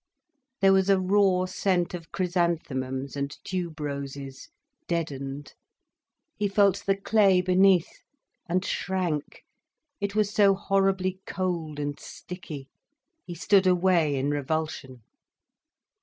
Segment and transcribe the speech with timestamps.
[0.61, 4.49] There was a raw scent of chrysanthemums and tube roses,
[4.87, 5.53] deadened.
[6.35, 8.01] He felt the clay beneath,
[8.49, 9.43] and shrank,
[9.99, 12.67] it was so horribly cold and sticky.
[13.27, 15.03] He stood away in revulsion.